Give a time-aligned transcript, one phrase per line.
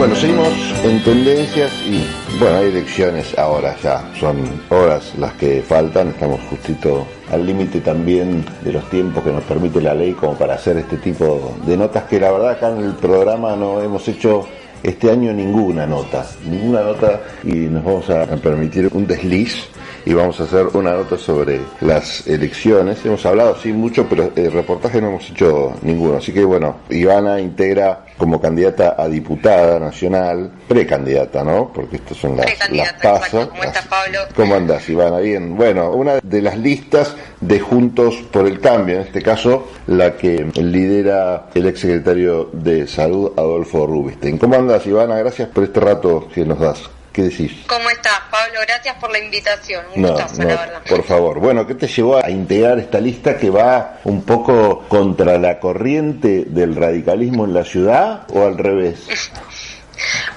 [0.00, 0.48] Bueno, seguimos
[0.82, 2.02] en tendencias y
[2.38, 4.38] bueno, hay elecciones ahora ya, son
[4.70, 9.82] horas las que faltan, estamos justito al límite también de los tiempos que nos permite
[9.82, 12.94] la ley como para hacer este tipo de notas que la verdad acá en el
[12.94, 14.48] programa no hemos hecho
[14.82, 19.68] este año ninguna nota, ninguna nota y nos vamos a permitir un desliz
[20.04, 23.04] y vamos a hacer una nota sobre las elecciones.
[23.04, 26.18] Hemos hablado sí mucho, pero el reportaje no hemos hecho ninguno.
[26.18, 31.72] Así que bueno, Ivana integra como candidata a diputada nacional, precandidata, ¿no?
[31.72, 33.46] Porque estas son las, las pasos.
[33.48, 34.18] ¿Cómo estás, Pablo?
[34.36, 35.18] ¿Cómo andás, Ivana?
[35.18, 35.56] Bien.
[35.56, 40.44] Bueno, una de las listas de Juntos por el Cambio, en este caso la que
[40.56, 44.38] lidera el exsecretario de Salud, Adolfo Rubinstein.
[44.38, 45.16] ¿Cómo andás, Ivana?
[45.16, 46.90] Gracias por este rato que nos das.
[47.12, 47.52] ¿Qué decís?
[47.66, 48.60] ¿Cómo estás, Pablo?
[48.66, 49.84] Gracias por la invitación.
[49.94, 50.82] Un gustazo, la verdad.
[50.88, 51.38] Por favor.
[51.38, 56.44] Bueno, ¿qué te llevó a integrar esta lista que va un poco contra la corriente
[56.46, 59.00] del radicalismo en la ciudad o al revés?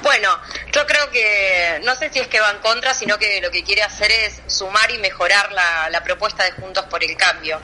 [0.02, 0.28] Bueno,
[0.73, 3.64] yo creo que no sé si es que va en contra, sino que lo que
[3.64, 7.61] quiere hacer es sumar y mejorar la, la propuesta de Juntos por el Cambio.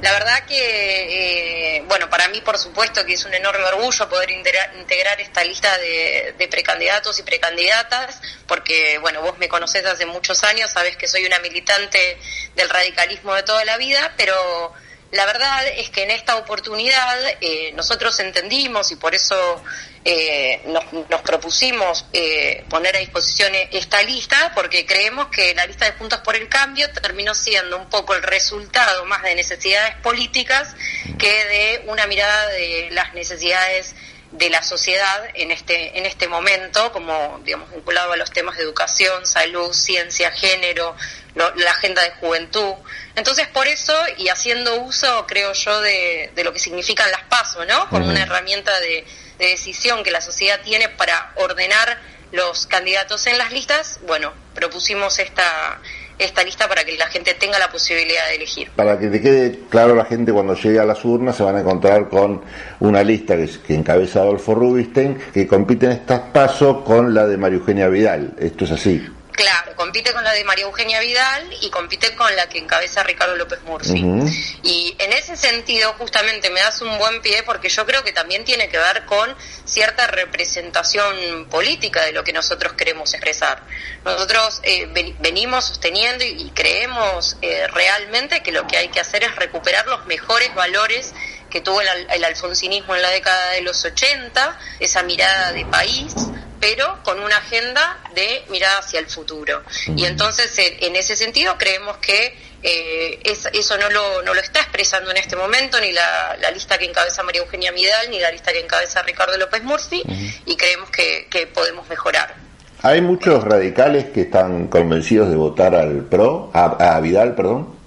[0.00, 4.30] La verdad que, eh, bueno, para mí por supuesto que es un enorme orgullo poder
[4.30, 10.44] integrar esta lista de, de, precandidatos y precandidatas, porque, bueno, vos me conocés hace muchos
[10.44, 12.18] años, sabés que soy una militante
[12.54, 14.72] del radicalismo de toda la vida, pero
[15.10, 19.62] la verdad es que en esta oportunidad eh, nosotros entendimos y por eso
[20.04, 25.86] eh, nos, nos, propusimos eh, poner a disposición esta lista porque creemos que la lista
[25.86, 30.76] de Juntos por el Cambio terminó siendo un poco el resultado más de necesidades políticas
[31.18, 33.94] que de una mirada de las necesidades
[34.32, 38.62] de la sociedad en este en este momento como digamos vinculado a los temas de
[38.62, 40.94] educación salud ciencia género
[41.34, 42.74] lo, la agenda de juventud.
[43.14, 47.66] Entonces por eso y haciendo uso creo yo de, de lo que significan las pasos
[47.66, 48.10] no como uh -huh.
[48.10, 49.06] una herramienta de,
[49.38, 51.98] de decisión que la sociedad tiene para ordenar
[52.30, 53.98] los candidatos en las listas.
[54.02, 55.80] Bueno propusimos esta
[56.18, 58.70] esta lista para que la gente tenga la posibilidad de elegir.
[58.74, 61.60] Para que te quede claro la gente cuando llegue a las urnas se van a
[61.60, 62.42] encontrar con
[62.80, 67.58] una lista que, encabeza Adolfo Rubinstein que compite en estas pasos con la de María
[67.58, 68.34] Eugenia Vidal.
[68.38, 69.17] Esto es así.
[69.38, 73.36] Claro, compite con la de María Eugenia Vidal y compite con la que encabeza Ricardo
[73.36, 74.02] López Murphy.
[74.02, 74.58] Uh -huh.
[74.64, 78.44] Y en ese sentido, justamente me das un buen pie porque yo creo que también
[78.44, 79.32] tiene que ver con
[79.64, 83.62] cierta representación política de lo que nosotros queremos expresar.
[84.04, 84.88] Nosotros eh,
[85.20, 90.04] venimos sosteniendo y creemos eh, realmente que lo que hay que hacer es recuperar los
[90.06, 91.14] mejores valores
[91.50, 96.14] que tuvo el, el alfonsinismo en la década de los 80, esa mirada de país,
[96.60, 99.62] pero con una agenda de mirada hacia el futuro.
[99.96, 104.60] Y entonces, en ese sentido, creemos que eh, es, eso no lo, no lo está
[104.60, 108.32] expresando en este momento ni la, la, lista que encabeza María Eugenia Vidal ni la
[108.32, 110.40] lista que encabeza Ricardo López Murphy, uh -huh.
[110.46, 112.34] y creemos que, que podemos mejorar.
[112.82, 117.77] Hay muchos radicales que están convencidos de votar al PRO, a, a Vidal, perdón.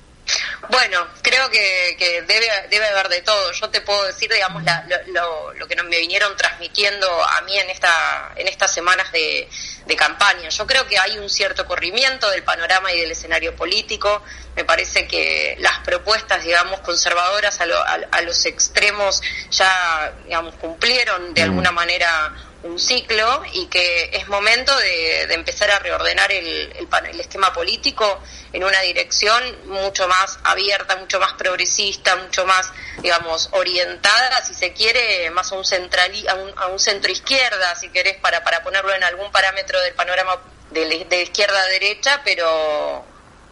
[0.71, 3.51] Bueno, creo que, que, debe, debe haber de todo.
[3.51, 7.69] Yo te puedo decir, digamos, la, lo, lo, que me vinieron transmitiendo a mí en,
[7.69, 9.49] esta, en estas semanas de,
[9.85, 10.47] de, campaña.
[10.47, 14.23] Yo creo que hay un cierto corrimiento del panorama y del escenario político.
[14.55, 20.55] Me parece que las propuestas, digamos, conservadoras a, lo, a, a los extremos ya, digamos,
[20.55, 21.49] cumplieron de mm.
[21.49, 22.33] alguna manera
[22.63, 27.51] un ciclo y que es momento de, de empezar a reordenar el, el, el, esquema
[27.53, 28.21] político
[28.53, 34.73] en una dirección mucho más abierta, mucho más progresista, mucho más, digamos, orientada, si se
[34.73, 38.61] quiere, más a un, central, a un, a un centro izquierda, si querés, para, para
[38.63, 40.39] ponerlo en algún parámetro del panorama
[40.69, 43.03] de, de izquierda a derecha, pero,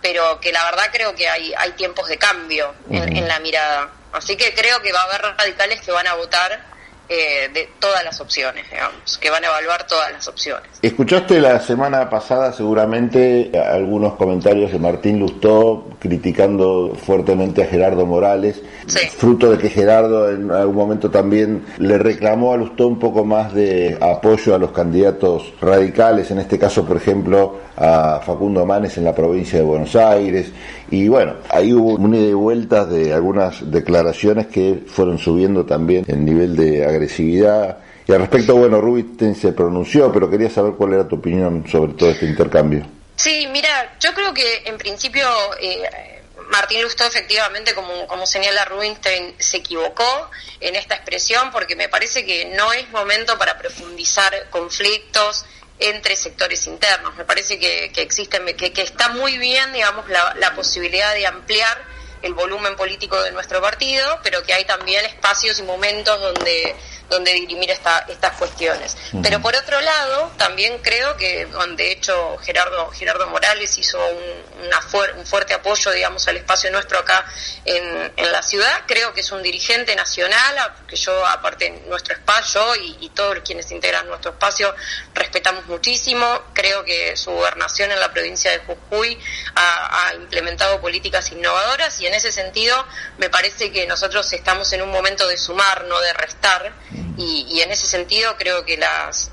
[0.02, 3.90] pero que la verdad creo que hay, hay tiempos de cambio en, en la mirada.
[4.12, 6.79] Así que creo que va a haber radicales que van a votar
[7.10, 10.70] eh, de todas las opciones, digamos, que van a evaluar todas las opciones.
[10.82, 18.62] Escuchaste la semana pasada seguramente algunos comentarios de Martín Lustó criticando fuertemente a Gerardo Morales,
[18.88, 19.08] sí.
[19.10, 23.54] fruto de que Gerardo en algún momento también le reclamó a Lustó un poco más
[23.54, 29.04] de apoyo a los candidatos radicales, en este caso, por ejemplo, a Facundo Manes en
[29.04, 30.52] la provincia de Buenos Aires.
[30.90, 36.06] Y bueno, ahí hubo una ida y vuelta de algunas declaraciones que fueron subiendo también
[36.08, 37.78] el nivel de agresividad.
[38.08, 41.94] Y al respecto, bueno, Rubinstein se pronunció, pero quería saber cuál era tu opinión sobre
[41.94, 42.99] todo este intercambio.
[43.20, 45.30] Sí, mira, yo creo que en principio
[45.60, 50.32] eh, Martín Lustó efectivamente, como, como señala Rubinstein, se equivocó
[50.62, 55.44] en esta expresión porque me parece que no es momento para profundizar conflictos
[55.80, 57.14] entre sectores internos.
[57.18, 61.28] Me parece que, que existen, que, que, está muy bien, digamos, la, la posibilidad de
[61.28, 61.78] ampliar
[62.22, 66.74] el volumen político de nuestro partido, pero que hay también espacios y momentos donde
[67.10, 68.96] donde dirimir esta, estas cuestiones.
[69.22, 74.80] Pero por otro lado, también creo que, de hecho, Gerardo, Gerardo Morales hizo un, una
[75.18, 77.26] un fuerte apoyo, digamos, al espacio nuestro acá
[77.66, 78.84] en, en, la ciudad.
[78.86, 80.56] Creo que es un dirigente nacional,
[80.88, 84.74] que yo, aparte, nuestro espacio y, y todos quienes integran nuestro espacio,
[85.14, 86.42] respetamos muchísimo.
[86.54, 89.20] Creo que su gobernación en la provincia de Jujuy
[89.56, 92.86] ha, ha implementado políticas innovadoras y en ese sentido
[93.18, 96.74] me parece que nosotros estamos en un momento de sumar, no de restar
[97.18, 99.32] y, en ese sentido creo que las,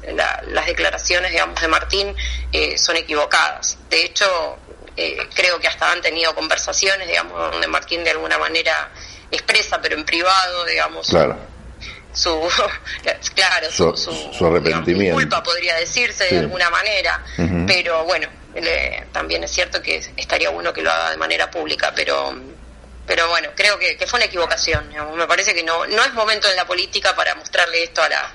[0.49, 2.15] las declaraciones, digamos, de Martín
[2.53, 3.79] eh, son equivocadas.
[3.89, 4.59] De hecho,
[4.97, 8.91] eh, creo que hasta han tenido conversaciones, digamos, donde Martín de alguna manera
[9.31, 11.37] expresa, pero en privado, digamos, claro.
[12.13, 12.31] su,
[13.35, 15.15] claro, su, su, arrepentimiento.
[15.15, 17.25] culpa, podría decirse de alguna manera,
[17.67, 18.29] pero bueno,
[19.13, 22.35] también es cierto que estaría bueno que lo haga de manera pública, pero
[23.07, 24.93] pero bueno, creo que, fue una equivocación.
[25.17, 28.33] Me parece que no, no es momento en la política para mostrarle esto a la,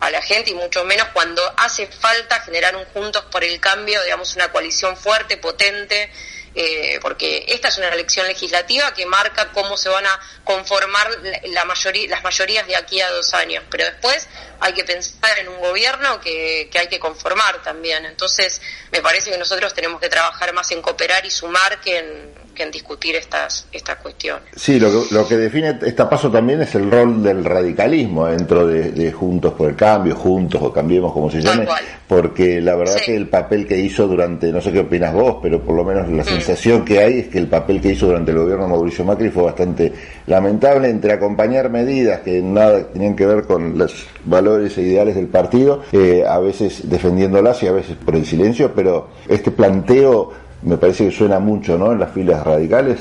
[0.00, 4.02] a la gente y mucho menos cuando hace falta generar un Juntos por el Cambio,
[4.02, 6.10] digamos, una coalición fuerte, potente,
[6.54, 11.08] eh, porque esta es una elección legislativa que marca cómo se van a conformar
[11.44, 14.26] la mayoría, las mayorías de aquí a dos años, pero después
[14.58, 18.06] hay que pensar en un gobierno que, que hay que conformar también.
[18.06, 18.60] Entonces,
[18.90, 22.70] me parece que nosotros tenemos que trabajar más en cooperar y sumar que en en
[22.70, 24.48] discutir estas, estas cuestiones.
[24.54, 28.66] Sí, lo que, lo que define esta paso también es el rol del radicalismo dentro
[28.66, 31.66] de, Juntos por el Cambio, Juntos o Cambiemos como se llame,
[32.06, 35.62] porque la verdad que el papel que hizo durante, no sé qué opinas vos, pero
[35.62, 36.26] por lo menos la mm.
[36.26, 39.30] sensación que hay es que el papel que hizo durante el gobierno de Mauricio Macri
[39.30, 39.92] fue bastante
[40.26, 45.28] lamentable entre acompañar medidas que nada tenían que ver con los valores e ideales del
[45.28, 50.76] partido, eh, a veces defendiéndolas y a veces por el silencio, pero este planteo me
[50.76, 51.92] parece que suena mucho, ¿no?
[51.92, 52.98] En las filas radicales.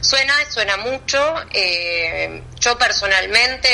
[0.00, 1.34] Suena, suena mucho.
[1.50, 3.68] Eh, yo personalmente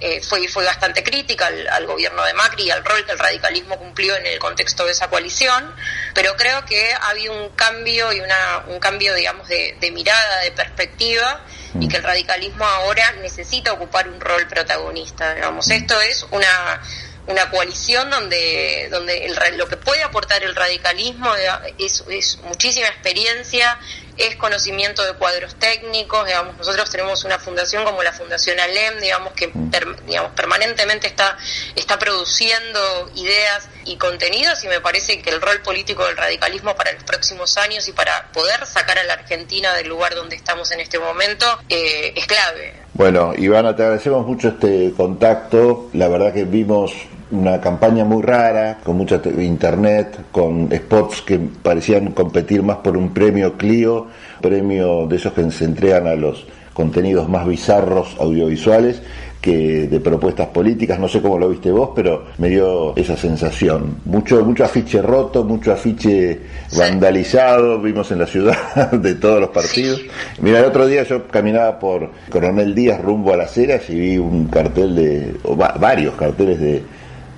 [0.00, 3.76] eh, fui, fui bastante crítica al, gobierno de Macri y al rol que el radicalismo
[3.76, 5.74] cumplió en el contexto de esa coalición,
[6.14, 10.52] pero creo que ha habido un cambio y una, un cambio, digamos, de, mirada, de
[10.52, 11.40] perspectiva,
[11.80, 15.34] y que el radicalismo ahora necesita ocupar un rol protagonista.
[15.34, 16.80] Digamos, esto es una
[17.26, 21.30] una coalición donde, donde el, lo que puede aportar el radicalismo
[21.78, 23.78] es, es muchísima experiencia,
[24.16, 29.32] es conocimiento de cuadros técnicos, digamos, nosotros tenemos una fundación como la Fundación ALEM, digamos,
[29.32, 29.70] que mm.
[30.06, 31.36] digamos, permanentemente está,
[31.76, 36.92] está produciendo ideas y contenidos y me parece que el rol político del radicalismo para
[36.92, 40.80] los próximos años y para poder sacar a la Argentina del lugar donde estamos en
[40.80, 42.74] este momento eh, es clave.
[42.94, 45.88] Bueno, Ivana, te agradecemos mucho este contacto.
[45.94, 46.92] La verdad que vimos
[47.32, 53.12] una campaña muy rara, con mucha internet, con spots que parecían competir más por un
[53.12, 54.06] premio Clio,
[54.40, 59.02] premio de esos que se entregan a los contenidos más bizarros audiovisuales
[59.42, 63.96] que de propuestas políticas, no sé cómo lo viste vos, pero me dio esa sensación.
[64.04, 66.40] Mucho, mucho afiche roto, mucho afiche
[66.78, 68.56] vandalizado, vimos en la ciudad
[68.92, 70.00] de todos los partidos.
[70.40, 74.16] Mira, el otro día yo caminaba por Coronel Díaz rumbo a las Heras y vi
[74.16, 76.82] un cartel de, o varios carteles de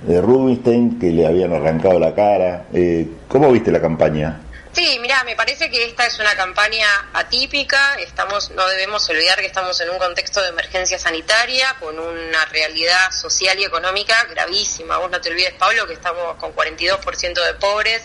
[0.06, 2.66] de Rubinstein que le habían arrancado la cara.
[2.72, 4.40] Eh, ¿Cómo viste la campaña?
[4.72, 7.94] Sí, mira, me parece que esta es una campaña atípica.
[8.00, 13.12] Estamos, no debemos olvidar que estamos en un contexto de emergencia sanitaria con una realidad
[13.12, 14.98] social y económica gravísima.
[14.98, 18.02] Vos no te olvides, Pablo, que estamos con 42% de pobres.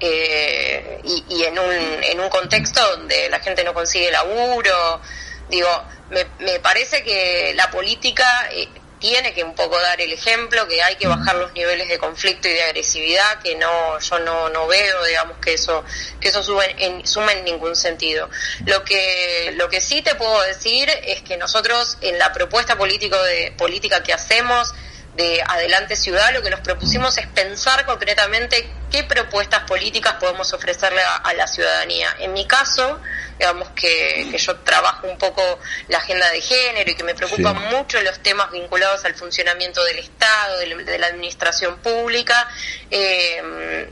[0.00, 1.72] Eh, y, en, un,
[2.02, 5.00] en un contexto donde la gente no consigue laburo,
[5.48, 5.68] digo,
[6.10, 8.66] me, me parece que la política eh,
[9.00, 12.46] tiene que un poco dar el ejemplo, que hay que bajar los niveles de conflicto
[12.48, 15.84] y de agresividad, que no, yo no, no veo, digamos, que eso,
[16.20, 18.28] que eso sube en, suma en ningún sentido.
[18.66, 23.20] Lo que, lo que sí te puedo decir es que nosotros en la propuesta político
[23.22, 24.74] de, política que hacemos,
[25.20, 31.02] de Adelante Ciudad, lo que nos propusimos es pensar concretamente qué propuestas políticas podemos ofrecerle
[31.02, 32.08] a la ciudadanía.
[32.20, 32.98] En mi caso,
[33.38, 35.42] digamos que, que, yo trabajo un poco
[35.88, 39.98] la agenda de género y que me preocupan mucho los temas vinculados al funcionamiento del
[39.98, 42.48] Estado, de, la administración pública.
[42.90, 43.88] Eh,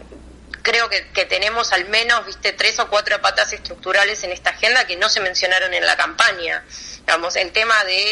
[0.68, 4.86] creo que, que, tenemos al menos, viste, tres o cuatro patas estructurales en esta agenda
[4.86, 6.62] que no se mencionaron en la campaña.
[7.00, 8.02] Digamos, el tema de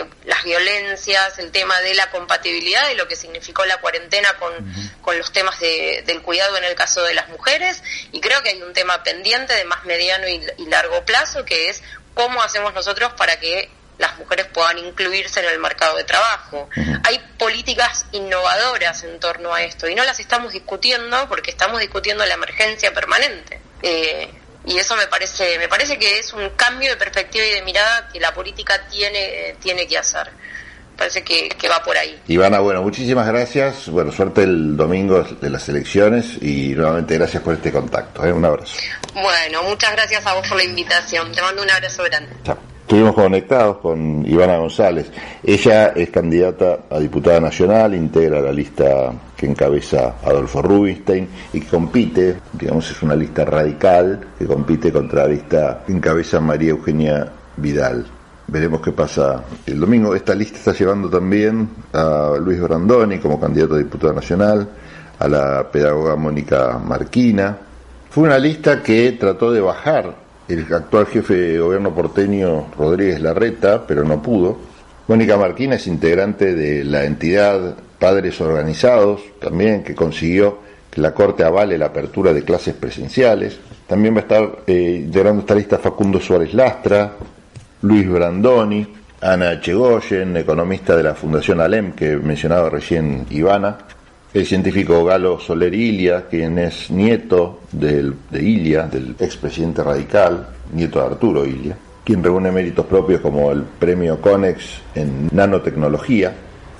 [0.00, 4.52] eh, las violencias, el tema de la compatibilidad de lo que significó la cuarentena con,
[5.00, 8.50] con los temas de, del cuidado en el caso de las mujeres, y creo que
[8.50, 12.74] hay un tema pendiente de más mediano y, y largo plazo, que es cómo hacemos
[12.74, 16.68] nosotros para que las mujeres puedan incluirse en el mercado de trabajo.
[17.04, 22.24] Hay políticas innovadoras en torno a esto y no las estamos discutiendo porque estamos discutiendo
[22.26, 23.60] la emergencia permanente.
[23.82, 24.28] Eh,
[24.64, 28.08] y eso me parece, me parece que es un cambio de perspectiva y de mirada
[28.12, 30.30] que la política tiene, tiene que hacer.
[30.96, 32.20] parece que, va por ahí.
[32.28, 33.88] Ivana, bueno, muchísimas gracias.
[33.88, 38.24] Bueno, suerte el domingo de las elecciones y nuevamente gracias por este contacto.
[38.24, 38.32] ¿eh?
[38.32, 38.76] Un abrazo.
[39.14, 41.32] Bueno, muchas gracias a vos por la invitación.
[41.32, 42.34] Te mando un abrazo grande.
[42.44, 42.71] Chao.
[42.92, 45.10] Estuvimos conectados con Ivana González.
[45.42, 51.68] Ella es candidata a diputada nacional, integra la lista que encabeza Adolfo Rubinstein y que
[51.68, 57.32] compite, digamos, es una lista radical que compite contra la lista que encabeza María Eugenia
[57.56, 58.04] Vidal.
[58.48, 60.14] Veremos qué pasa el domingo.
[60.14, 64.68] Esta lista está llevando también a Luis Brandoni como candidato a diputado nacional,
[65.18, 67.56] a la pedagoga Mónica Marquina.
[68.10, 70.14] Fue una lista que trató de bajar
[70.48, 74.58] el actual jefe de gobierno porteño Rodríguez Larreta, pero no pudo.
[75.08, 80.58] Mónica Marquina es integrante de la entidad Padres Organizados, también que consiguió
[80.90, 83.58] que la Corte avale la apertura de clases presenciales.
[83.86, 87.12] También va a estar eh, integrando esta lista Facundo Suárez Lastra,
[87.82, 88.86] Luis Brandoni,
[89.20, 93.78] Ana Chegoyen, economista de la Fundación Alem, que mencionaba recién Ivana,
[94.34, 101.06] el científico Galo Soler Ilia, quien es nieto de Ilia, del expresidente radical, nieto de
[101.06, 106.32] Arturo Ilia, quien reúne méritos propios como el premio Conex en nanotecnología,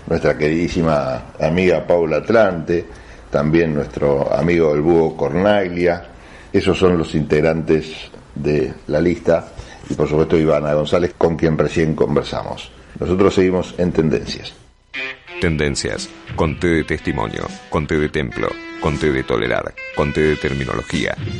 [0.08, 2.86] nuestra queridísima amiga Paula Atlante,
[3.30, 6.04] también nuestro amigo el búho Cornaglia,
[6.52, 9.48] esos son los integrantes de la lista
[9.90, 12.70] y por supuesto Ivana González con quien recién conversamos.
[12.98, 14.61] Nosotros seguimos en tendencias.
[15.42, 16.08] Tendencias.
[16.36, 18.46] Conté de testimonio, conté de templo,
[18.80, 21.16] conté de tolerar, conté de terminología.